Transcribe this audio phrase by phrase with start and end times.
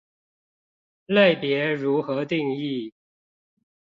[1.09, 2.91] 類別如何定義